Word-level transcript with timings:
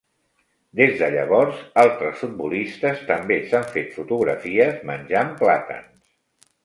Des 0.79 0.93
de 1.01 1.09
llavors, 1.15 1.59
altres 1.83 2.17
futbolistes 2.21 3.03
també 3.11 3.37
s'han 3.51 3.67
fet 3.75 3.95
fotografies 3.99 4.81
menjant 4.93 5.31
plàtans. 5.43 6.49